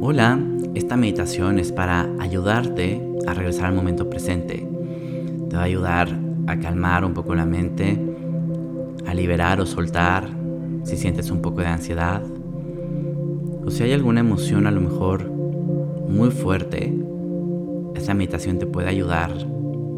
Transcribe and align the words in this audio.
Hola, 0.00 0.38
esta 0.74 0.96
meditación 0.96 1.58
es 1.58 1.72
para 1.72 2.08
ayudarte 2.20 3.04
a 3.26 3.34
regresar 3.34 3.66
al 3.66 3.74
momento 3.74 4.08
presente. 4.08 4.64
Te 5.50 5.56
va 5.56 5.62
a 5.62 5.64
ayudar 5.64 6.16
a 6.46 6.56
calmar 6.60 7.04
un 7.04 7.14
poco 7.14 7.34
la 7.34 7.46
mente, 7.46 8.00
a 9.08 9.12
liberar 9.12 9.60
o 9.60 9.66
soltar 9.66 10.28
si 10.84 10.96
sientes 10.96 11.32
un 11.32 11.42
poco 11.42 11.62
de 11.62 11.66
ansiedad 11.66 12.22
o 13.66 13.70
si 13.72 13.82
hay 13.82 13.92
alguna 13.92 14.20
emoción 14.20 14.68
a 14.68 14.70
lo 14.70 14.82
mejor 14.82 15.28
muy 16.08 16.30
fuerte. 16.30 16.96
Esta 17.96 18.14
meditación 18.14 18.60
te 18.60 18.66
puede 18.66 18.88
ayudar 18.88 19.32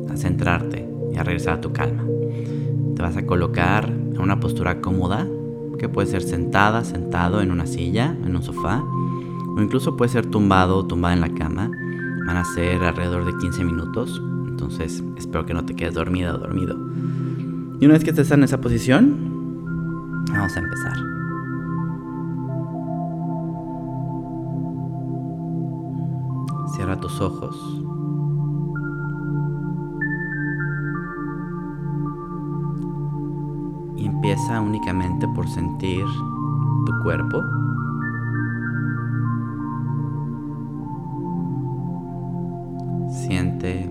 a 0.09 0.17
centrarte 0.17 0.89
y 1.13 1.19
a 1.19 1.25
regresar 1.25 1.59
a 1.59 1.61
tu 1.61 1.75
calma. 1.75 2.07
Te 2.97 3.03
vas 3.03 3.19
a 3.19 3.27
colocar 3.27 3.94
en 4.15 4.21
una 4.21 4.41
postura 4.41 4.81
cómoda, 4.81 5.27
que 5.79 5.89
puede 5.89 6.09
ser 6.09 6.23
sentada, 6.23 6.85
sentado 6.85 7.41
en 7.41 7.51
una 7.51 7.67
silla, 7.67 8.17
en 8.25 8.37
un 8.37 8.43
sofá, 8.43 8.83
o 9.57 9.61
incluso 9.61 9.97
puede 9.97 10.11
ser 10.11 10.27
tumbado 10.27 10.79
o 10.79 10.87
tumbada 10.87 11.15
en 11.15 11.21
la 11.21 11.35
cama. 11.35 11.71
Van 12.27 12.37
a 12.37 12.45
ser 12.45 12.83
alrededor 12.83 13.25
de 13.25 13.37
15 13.37 13.65
minutos, 13.65 14.23
entonces 14.49 15.03
espero 15.17 15.45
que 15.45 15.55
no 15.55 15.65
te 15.65 15.75
quedes 15.75 15.95
dormida 15.95 16.35
o 16.35 16.39
dormido. 16.39 16.77
Y 17.81 17.85
una 17.85 17.95
vez 17.95 18.05
que 18.05 18.11
estés 18.11 18.31
en 18.31 18.45
esa 18.45 18.61
posición, 18.61 20.25
vamos 20.31 20.57
a 20.57 20.61
empezar. 20.61 20.97
Cierra 26.75 26.99
tus 26.99 27.21
ojos. 27.21 27.94
Empieza 34.25 34.59
únicamente 34.59 35.29
por 35.29 35.47
sentir 35.47 36.03
tu 36.87 37.03
cuerpo. 37.03 37.43
Siente 43.11 43.87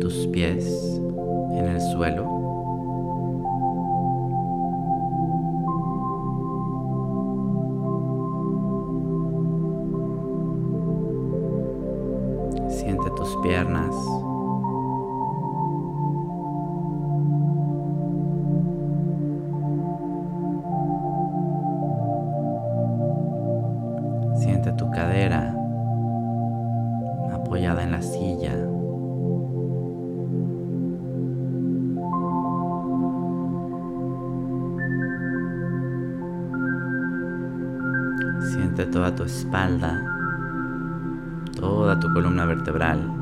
tus 0.00 0.26
pies 0.28 0.64
en 1.52 1.66
el 1.66 1.80
suelo. 1.92 2.37
Toda 38.86 39.14
tu 39.14 39.24
espalda, 39.24 39.98
toda 41.58 41.98
tu 41.98 42.06
columna 42.14 42.46
vertebral. 42.46 43.17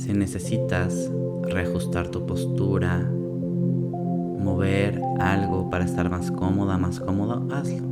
Si, 0.00 0.06
si 0.06 0.12
necesitas 0.14 1.10
reajustar 1.42 2.08
tu 2.08 2.26
postura, 2.26 2.98
mover 4.38 5.00
algo 5.18 5.68
para 5.68 5.84
estar 5.84 6.08
más 6.10 6.30
cómoda, 6.30 6.78
más 6.78 7.00
cómodo, 7.00 7.46
hazlo. 7.54 7.88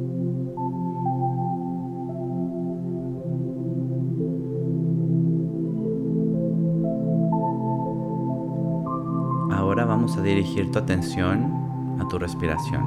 Ahora 9.52 9.84
vamos 9.84 10.16
a 10.16 10.22
dirigir 10.22 10.70
tu 10.70 10.78
atención 10.78 11.52
a 12.00 12.08
tu 12.08 12.18
respiración. 12.18 12.84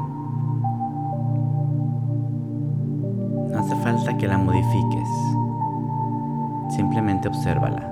No 3.52 3.60
hace 3.60 3.76
falta 3.84 4.18
que 4.18 4.28
la 4.28 4.38
modifiques. 4.38 5.10
Simplemente 6.76 7.28
obsérvala. 7.28 7.91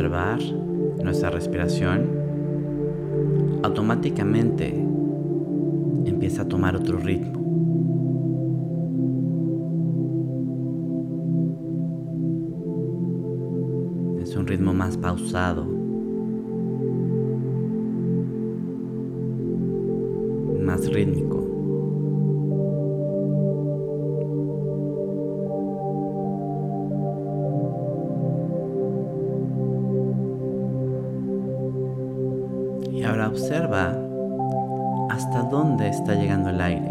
Observar 0.00 0.40
nuestra 1.04 1.28
respiración, 1.28 2.08
automáticamente 3.62 4.68
empieza 6.06 6.42
a 6.42 6.48
tomar 6.48 6.74
otro 6.74 6.98
ritmo. 6.98 7.38
Es 14.22 14.34
un 14.36 14.46
ritmo 14.46 14.72
más 14.72 14.96
pausado, 14.96 15.66
más 20.64 20.90
rítmico. 20.90 21.39
Observa 33.30 33.96
hasta 35.08 35.42
dónde 35.42 35.88
está 35.88 36.14
llegando 36.14 36.50
el 36.50 36.60
aire. 36.60 36.90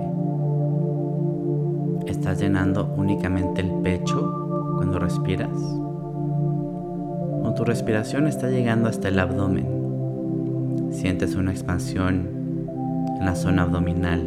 ¿Estás 2.07 2.39
llenando 2.39 2.93
únicamente 2.95 3.61
el 3.61 3.71
pecho 3.81 4.73
cuando 4.77 4.99
respiras? 4.99 5.49
¿O 7.43 7.53
tu 7.55 7.65
respiración 7.65 8.27
está 8.27 8.49
llegando 8.49 8.87
hasta 8.87 9.09
el 9.09 9.19
abdomen? 9.19 10.89
¿Sientes 10.91 11.35
una 11.35 11.51
expansión 11.51 12.29
en 13.19 13.25
la 13.25 13.35
zona 13.35 13.63
abdominal? 13.63 14.21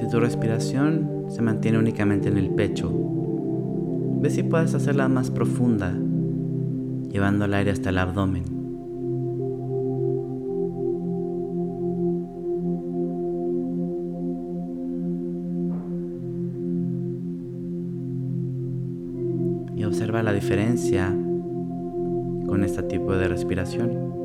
Si 0.00 0.08
tu 0.08 0.18
respiración 0.18 1.26
se 1.28 1.42
mantiene 1.42 1.78
únicamente 1.78 2.28
en 2.28 2.38
el 2.38 2.50
pecho, 2.50 3.17
ve 4.20 4.30
si 4.30 4.42
puedes 4.42 4.74
hacerla 4.74 5.08
más 5.08 5.30
profunda, 5.30 5.94
llevando 7.10 7.44
el 7.44 7.54
aire 7.54 7.70
hasta 7.70 7.90
el 7.90 7.98
abdomen. 7.98 8.44
Y 19.76 19.84
observa 19.84 20.22
la 20.22 20.32
diferencia 20.32 21.14
con 22.46 22.64
este 22.64 22.82
tipo 22.82 23.12
de 23.14 23.28
respiración. 23.28 24.17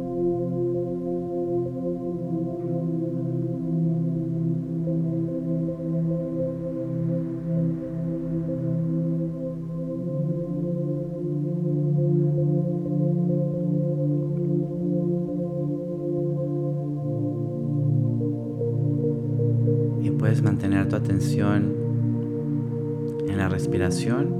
Puedes 20.34 20.46
mantener 20.46 20.90
tu 20.90 20.96
atención 20.96 21.76
en 23.28 23.38
la 23.38 23.50
respiración 23.50 24.34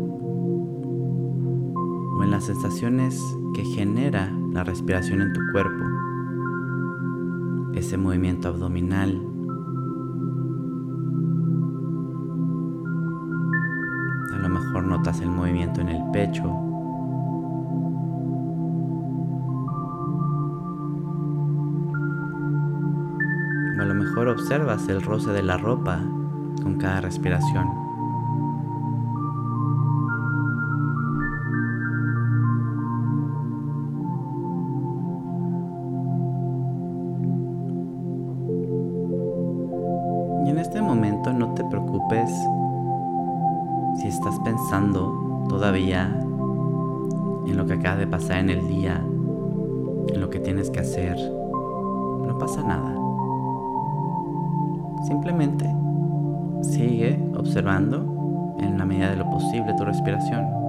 o 2.18 2.24
en 2.24 2.32
las 2.32 2.46
sensaciones 2.46 3.22
que 3.54 3.64
genera 3.64 4.36
la 4.52 4.64
respiración 4.64 5.22
en 5.22 5.34
tu 5.34 5.40
cuerpo. 5.52 5.84
ese 7.76 7.96
movimiento 7.98 8.48
abdominal. 8.48 9.22
A 14.34 14.38
lo 14.40 14.50
mejor 14.50 14.86
notas 14.86 15.22
el 15.22 15.30
movimiento 15.30 15.82
en 15.82 15.90
el 15.90 16.02
pecho. 16.12 16.73
A 23.84 23.86
lo 23.86 23.96
mejor 23.96 24.30
observas 24.30 24.88
el 24.88 25.02
roce 25.02 25.32
de 25.32 25.44
la 25.44 25.58
ropa 25.58 26.00
con 26.64 26.78
cada 26.78 27.02
respiración. 27.02 27.83
Tu 59.84 59.90
respiración. 59.90 60.64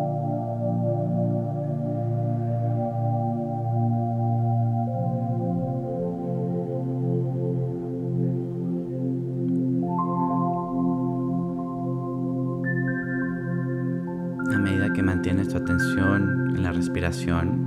que 14.93 15.03
mantienes 15.03 15.49
tu 15.49 15.57
atención 15.57 16.55
en 16.55 16.63
la 16.63 16.71
respiración, 16.71 17.67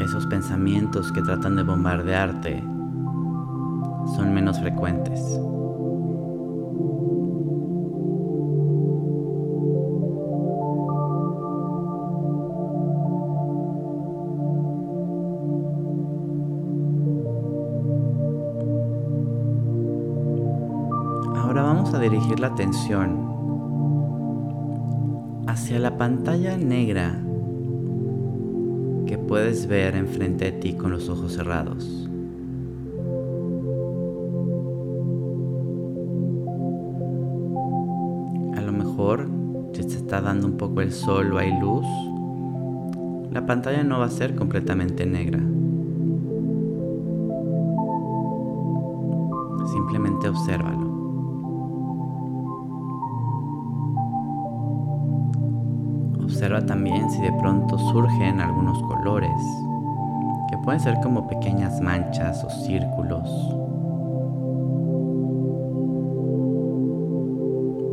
esos 0.00 0.26
pensamientos 0.26 1.12
que 1.12 1.22
tratan 1.22 1.54
de 1.54 1.62
bombardearte 1.62 2.60
son 4.16 4.34
menos 4.34 4.58
frecuentes. 4.58 5.43
Vamos 21.84 21.98
a 21.98 22.02
dirigir 22.02 22.40
la 22.40 22.46
atención 22.46 23.18
hacia 25.46 25.78
la 25.78 25.98
pantalla 25.98 26.56
negra 26.56 27.20
que 29.06 29.18
puedes 29.18 29.66
ver 29.66 29.94
enfrente 29.94 30.46
de 30.46 30.52
ti 30.52 30.72
con 30.72 30.92
los 30.92 31.10
ojos 31.10 31.34
cerrados. 31.34 32.08
A 38.56 38.62
lo 38.62 38.72
mejor, 38.72 39.28
si 39.74 39.82
te 39.82 39.96
está 39.96 40.22
dando 40.22 40.46
un 40.46 40.56
poco 40.56 40.80
el 40.80 40.90
sol 40.90 41.34
o 41.34 41.38
hay 41.38 41.52
luz, 41.60 41.84
la 43.30 43.44
pantalla 43.44 43.84
no 43.84 43.98
va 43.98 44.06
a 44.06 44.10
ser 44.10 44.34
completamente 44.34 45.04
negra. 45.04 45.38
Simplemente 49.70 50.30
obsérvalo. 50.30 50.93
Observa 56.44 56.66
también 56.66 57.10
si 57.10 57.22
de 57.22 57.32
pronto 57.32 57.78
surgen 57.78 58.38
algunos 58.38 58.78
colores, 58.82 59.30
que 60.50 60.58
pueden 60.58 60.78
ser 60.78 61.00
como 61.02 61.26
pequeñas 61.26 61.80
manchas 61.80 62.44
o 62.44 62.50
círculos. 62.50 63.26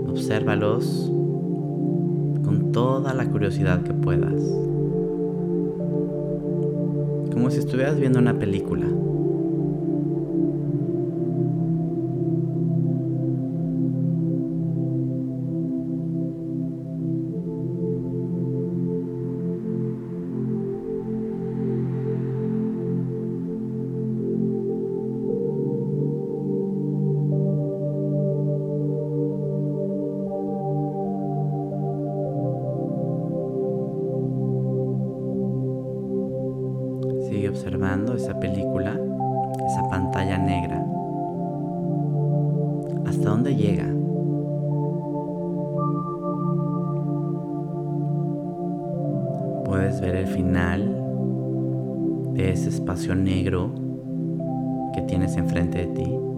Obsérvalos 0.09 1.09
con 2.43 2.73
toda 2.73 3.13
la 3.13 3.23
curiosidad 3.23 3.83
que 3.83 3.93
puedas, 3.93 4.43
como 7.31 7.49
si 7.51 7.59
estuvieras 7.59 7.97
viendo 8.01 8.19
una 8.19 8.37
película. 8.37 8.85
Ese 52.49 52.69
espacio 52.69 53.15
negro 53.15 53.73
que 54.93 55.01
tienes 55.03 55.37
enfrente 55.37 55.79
de 55.79 55.87
ti. 55.87 56.30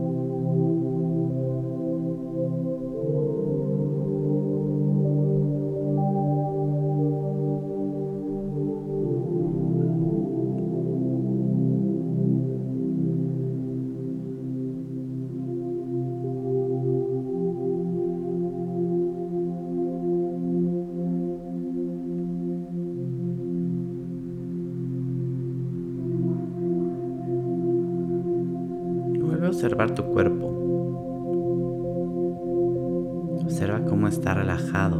Observa 33.63 33.85
cómo 33.85 34.09
está 34.09 34.33
relajado. 34.33 34.99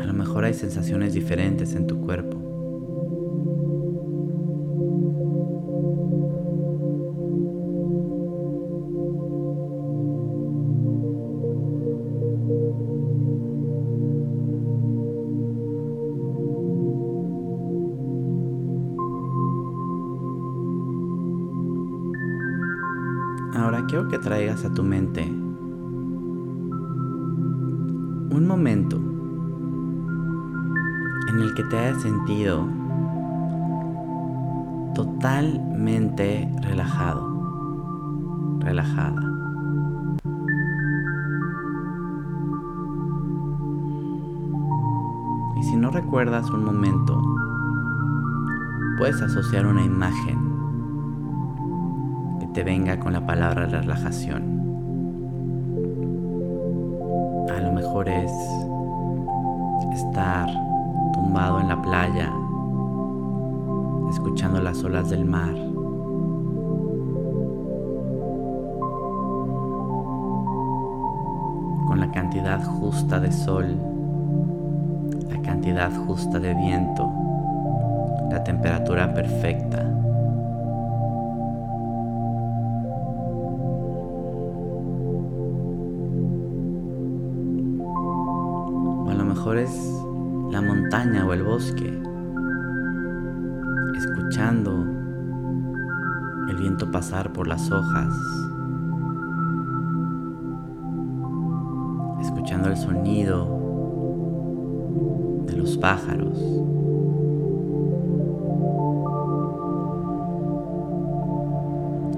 A 0.00 0.06
lo 0.06 0.14
mejor 0.14 0.44
hay 0.44 0.54
sensaciones 0.54 1.12
diferentes 1.12 1.74
en 1.74 1.86
tu 1.86 2.00
cuerpo. 2.00 2.45
Traigas 24.26 24.64
a 24.64 24.74
tu 24.74 24.82
mente 24.82 25.22
un 28.34 28.44
momento 28.44 28.96
en 31.28 31.38
el 31.38 31.54
que 31.54 31.62
te 31.62 31.78
hayas 31.78 32.02
sentido 32.02 32.68
totalmente 34.96 36.52
relajado, 36.60 38.58
relajada. 38.58 39.22
Y 45.56 45.62
si 45.62 45.76
no 45.76 45.92
recuerdas 45.92 46.50
un 46.50 46.64
momento, 46.64 47.22
puedes 48.98 49.22
asociar 49.22 49.66
una 49.66 49.84
imagen 49.84 50.45
te 52.56 52.64
venga 52.64 52.98
con 52.98 53.12
la 53.12 53.20
palabra 53.20 53.66
relajación. 53.66 54.42
A 57.54 57.60
lo 57.60 57.70
mejor 57.70 58.08
es 58.08 58.32
estar 59.92 60.48
tumbado 61.12 61.60
en 61.60 61.68
la 61.68 61.82
playa, 61.82 62.32
escuchando 64.10 64.62
las 64.62 64.82
olas 64.82 65.10
del 65.10 65.26
mar. 65.26 65.52
Con 71.86 72.00
la 72.00 72.10
cantidad 72.10 72.64
justa 72.64 73.20
de 73.20 73.32
sol, 73.32 73.76
la 75.28 75.42
cantidad 75.42 75.94
justa 76.06 76.38
de 76.38 76.54
viento, 76.54 77.12
la 78.30 78.42
temperatura 78.42 79.12
perfecta. 79.12 80.05
La 89.56 90.60
montaña 90.60 91.24
o 91.24 91.32
el 91.32 91.42
bosque 91.42 92.02
escuchando 93.96 94.84
el 96.50 96.56
viento 96.56 96.90
pasar 96.90 97.32
por 97.32 97.48
las 97.48 97.72
hojas, 97.72 98.12
escuchando 102.20 102.68
el 102.68 102.76
sonido 102.76 103.46
de 105.46 105.56
los 105.56 105.78
pájaros. 105.78 106.38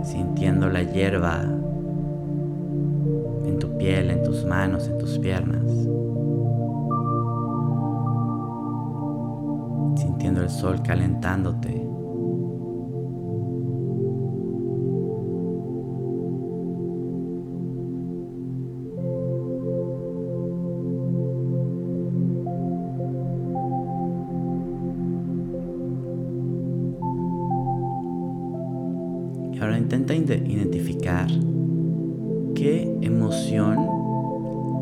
sintiendo 0.05 0.71
la 0.71 0.83
hierba 0.83 1.43
en 3.45 3.59
tu 3.59 3.77
piel, 3.77 4.11
en 4.11 4.23
tus 4.23 4.45
manos, 4.47 4.89
en 4.89 4.97
tus 4.97 5.19
piernas. 5.19 5.88
El 10.43 10.51
sol 10.51 10.83
calentándote. 10.83 11.89
Ahora 29.61 29.77
intenta 29.77 30.15
identificar 30.15 31.27
qué 32.55 32.97
emoción 33.03 33.77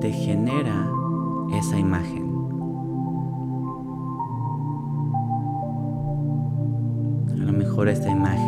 te 0.00 0.12
genera 0.12 0.90
esa 1.58 1.78
imagen. 1.78 2.25
Esta 7.84 8.08
imagen 8.08 8.45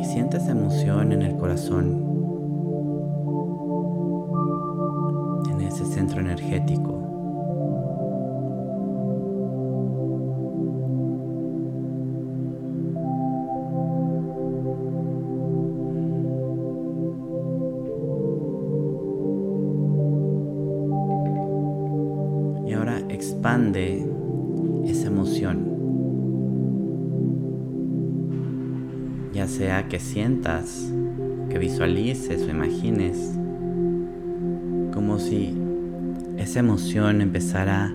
Y 0.00 0.04
sientes 0.04 0.48
emoción 0.48 1.12
en 1.12 1.22
el 1.22 1.36
corazón, 1.36 2.04
en 5.50 5.60
ese 5.60 5.84
centro 5.84 6.20
energético. 6.20 7.11
Sientas, 30.12 30.92
que 31.48 31.58
visualices 31.58 32.42
o 32.42 32.50
imagines 32.50 33.32
como 34.92 35.18
si 35.18 35.56
esa 36.36 36.60
emoción 36.60 37.22
empezara 37.22 37.94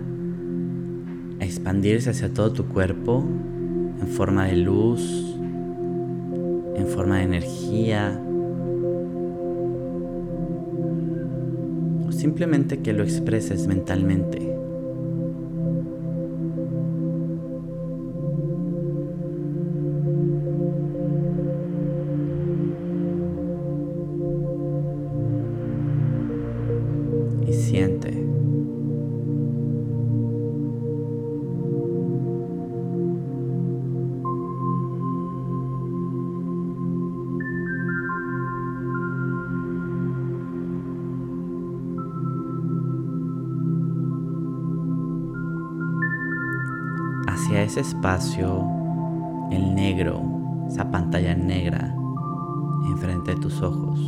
a 1.39 1.45
expandirse 1.45 2.09
hacia 2.09 2.33
todo 2.33 2.53
tu 2.53 2.65
cuerpo 2.65 3.23
en 4.01 4.07
forma 4.07 4.45
de 4.45 4.55
luz, 4.55 5.37
en 6.75 6.87
forma 6.87 7.17
de 7.17 7.23
energía, 7.25 8.19
o 12.07 12.11
simplemente 12.11 12.79
que 12.79 12.93
lo 12.93 13.03
expreses 13.03 13.67
mentalmente. 13.67 14.56
Ese 47.67 47.81
espacio, 47.81 48.65
el 49.51 49.75
negro, 49.75 50.21
esa 50.69 50.89
pantalla 50.89 51.35
negra 51.35 51.93
enfrente 52.85 53.35
de 53.35 53.41
tus 53.41 53.61
ojos. 53.61 53.99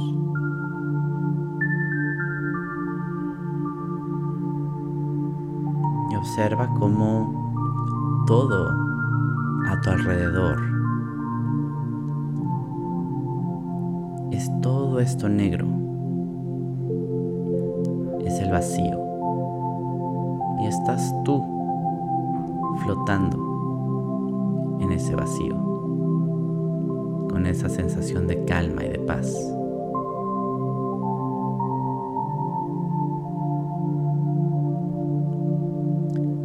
Y 6.10 6.16
observa 6.16 6.70
cómo 6.80 8.24
todo 8.28 8.70
a 9.68 9.82
tu 9.82 9.89
alrededor 9.89 10.58
es 14.32 14.50
todo 14.62 15.01
esto 15.01 15.28
negro. 15.28 15.68
Es 18.24 18.39
el 18.39 18.51
vacío. 18.51 19.00
Y 20.62 20.68
estás 20.68 21.13
tú 21.25 21.44
flotando 22.84 23.49
en 24.80 24.92
ese 24.92 25.16
vacío, 25.16 25.56
con 27.30 27.46
esa 27.46 27.70
sensación 27.70 28.28
de 28.28 28.44
calma 28.46 28.84
y 28.84 28.90
de 28.90 29.00
paz. 29.00 29.34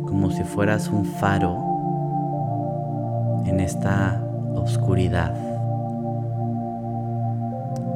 Como 0.07 0.31
si 0.31 0.43
fueras 0.45 0.89
un 0.89 1.05
faro 1.05 1.59
en 3.47 3.61
esta 3.61 4.23
oscuridad, 4.55 5.35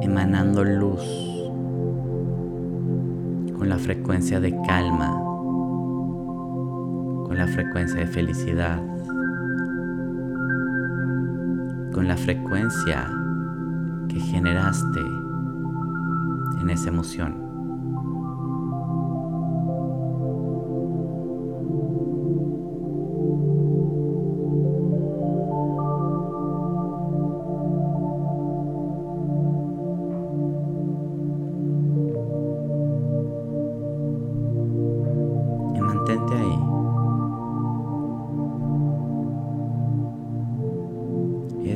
emanando 0.01 0.63
luz 0.63 1.03
con 3.57 3.69
la 3.69 3.77
frecuencia 3.77 4.39
de 4.39 4.55
calma 4.61 5.25
con 7.29 7.37
la 7.37 7.45
frecuencia 7.45 7.99
de 7.99 8.07
felicidad, 8.07 8.81
con 11.93 12.07
la 12.07 12.17
frecuencia 12.17 13.09
que 14.07 14.19
generaste 14.19 14.99
en 16.61 16.69
esa 16.69 16.89
emoción. 16.89 17.48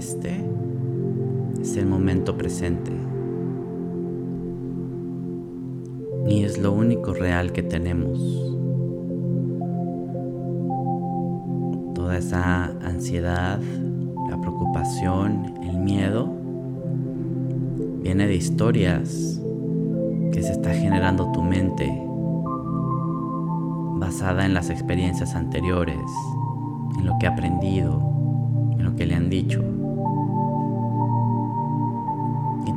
Este 0.03 0.35
es 1.61 1.77
el 1.77 1.85
momento 1.85 2.35
presente. 2.37 2.91
Y 6.27 6.43
es 6.43 6.57
lo 6.57 6.73
único 6.73 7.13
real 7.13 7.53
que 7.53 7.63
tenemos. 7.63 8.19
Toda 11.95 12.17
esa 12.17 12.65
ansiedad, 12.85 13.61
la 14.29 14.41
preocupación, 14.41 15.53
el 15.63 15.77
miedo, 15.77 16.29
viene 18.01 18.27
de 18.27 18.35
historias 18.35 19.41
que 20.33 20.43
se 20.43 20.51
está 20.51 20.73
generando 20.73 21.31
tu 21.31 21.41
mente 21.41 21.89
basada 24.01 24.45
en 24.45 24.53
las 24.53 24.69
experiencias 24.69 25.33
anteriores, 25.33 25.95
en 26.99 27.05
lo 27.05 27.17
que 27.19 27.27
ha 27.27 27.29
aprendido, 27.29 28.01
en 28.77 28.83
lo 28.83 28.97
que 28.97 29.05
le 29.05 29.15
han 29.15 29.29
dicho. 29.29 29.63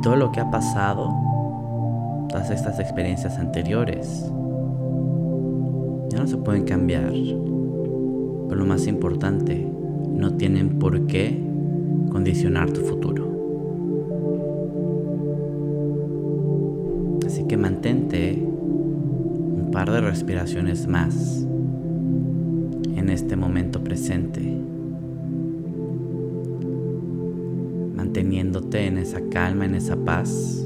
Todo 0.03 0.15
lo 0.15 0.31
que 0.31 0.39
ha 0.39 0.49
pasado, 0.49 1.13
todas 2.29 2.49
estas 2.49 2.79
experiencias 2.79 3.37
anteriores, 3.37 4.31
ya 6.09 6.19
no 6.19 6.27
se 6.27 6.37
pueden 6.37 6.63
cambiar. 6.63 7.11
Pero 7.11 8.55
lo 8.55 8.65
más 8.65 8.87
importante, 8.87 9.67
no 10.09 10.33
tienen 10.33 10.79
por 10.79 11.07
qué 11.07 11.39
condicionar 12.11 12.71
tu 12.71 12.81
futuro. 12.81 13.25
Así 17.25 17.43
que 17.43 17.57
mantente 17.57 18.41
un 18.41 19.69
par 19.71 19.91
de 19.91 20.01
respiraciones 20.01 20.87
más 20.87 21.45
en 22.95 23.09
este 23.09 23.35
momento 23.35 23.83
presente, 23.83 24.41
manteniéndote 28.17 28.87
en 28.87 28.97
esa 28.97 29.21
calma, 29.29 29.65
en 29.65 29.75
esa 29.75 29.95
paz 29.95 30.65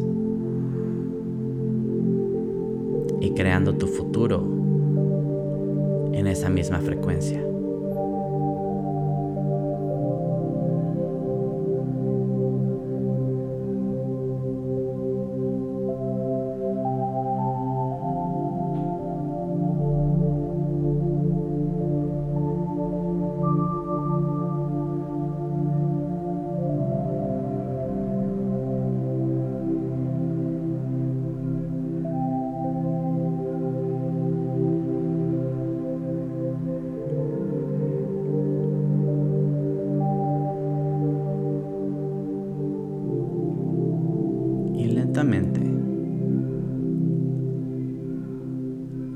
y 3.20 3.32
creando 3.32 3.76
tu 3.76 3.88
futuro 3.88 4.42
en 6.14 6.28
esa 6.28 6.50
misma 6.50 6.80
frecuencia. 6.80 7.51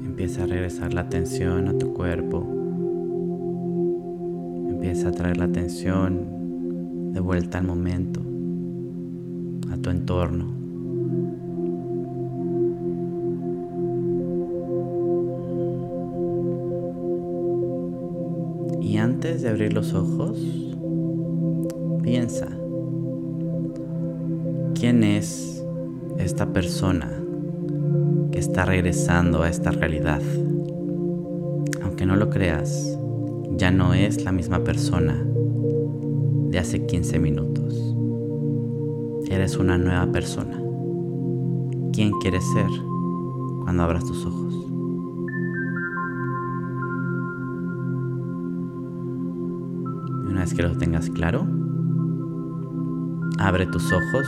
Empieza 0.05 0.43
a 0.43 0.47
regresar 0.47 0.93
la 0.93 1.01
atención 1.01 1.69
a 1.69 1.77
tu 1.77 1.93
cuerpo. 1.93 2.45
Empieza 4.69 5.10
a 5.10 5.12
traer 5.12 5.38
la 5.38 5.45
atención 5.45 7.13
de 7.13 7.19
vuelta 7.21 7.60
al 7.60 7.65
momento, 7.65 8.19
a 9.71 9.77
tu 9.77 9.89
entorno. 9.89 10.53
Y 18.81 18.97
antes 18.97 19.43
de 19.43 19.49
abrir 19.49 19.71
los 19.71 19.93
ojos, 19.93 20.75
piensa, 22.03 22.49
¿quién 24.73 25.03
es 25.03 25.55
esta 26.17 26.51
persona 26.51 27.12
que 28.32 28.39
está 28.39 28.65
regresando 28.65 29.43
a 29.43 29.49
esta 29.49 29.71
realidad. 29.71 30.21
Aunque 31.84 32.06
no 32.06 32.15
lo 32.15 32.30
creas, 32.30 32.97
ya 33.58 33.71
no 33.71 33.93
es 33.93 34.23
la 34.23 34.32
misma 34.32 34.63
persona 34.63 35.25
de 36.49 36.60
hace 36.60 36.86
15 36.86 37.19
minutos. 37.19 37.95
Eres 39.30 39.58
una 39.58 39.78
nueva 39.78 40.12
persona. 40.12 40.62
¿Quién 41.93 42.12
quieres 42.19 42.43
ser 42.54 42.69
cuando 43.63 43.84
abras 43.84 44.06
tus 44.06 44.25
ojos? 44.25 44.54
Una 50.30 50.41
vez 50.41 50.54
que 50.54 50.63
lo 50.63 50.78
tengas 50.78 51.10
claro, 51.10 51.47
abre 53.39 53.65
tus 53.67 53.91
ojos 53.91 54.28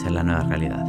hacia 0.00 0.10
la 0.10 0.22
nueva 0.22 0.44
realidad. 0.44 0.84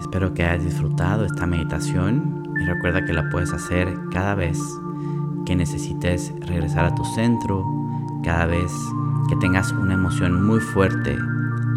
Espero 0.00 0.32
que 0.32 0.44
hayas 0.44 0.64
disfrutado 0.64 1.26
esta 1.26 1.46
meditación 1.46 2.48
y 2.60 2.64
recuerda 2.64 3.04
que 3.04 3.12
la 3.12 3.28
puedes 3.30 3.52
hacer 3.52 3.92
cada 4.10 4.34
vez 4.34 4.58
que 5.44 5.54
necesites 5.54 6.32
regresar 6.40 6.86
a 6.86 6.94
tu 6.94 7.04
centro, 7.04 7.64
cada 8.22 8.46
vez 8.46 8.72
que 9.28 9.36
tengas 9.36 9.70
una 9.72 9.94
emoción 9.94 10.46
muy 10.46 10.60
fuerte 10.60 11.16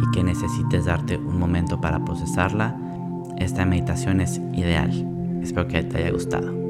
y 0.01 0.11
que 0.11 0.23
necesites 0.23 0.85
darte 0.85 1.17
un 1.17 1.37
momento 1.39 1.81
para 1.81 2.03
procesarla. 2.05 2.75
Esta 3.37 3.65
meditación 3.65 4.21
es 4.21 4.39
ideal. 4.53 4.91
Espero 5.41 5.67
que 5.67 5.83
te 5.83 5.97
haya 5.97 6.11
gustado. 6.11 6.66